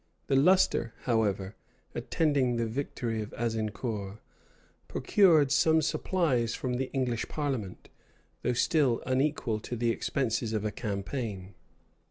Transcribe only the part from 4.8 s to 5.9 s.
procured some